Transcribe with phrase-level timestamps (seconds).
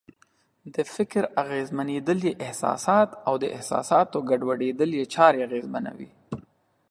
[0.73, 6.09] د فکر اغېزمنېدل یې احساسات او د احساساتو ګډوډېدل یې چارې اغېزمنوي.